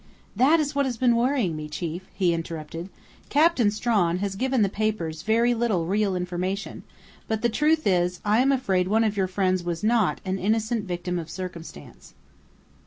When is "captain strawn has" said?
3.29-4.35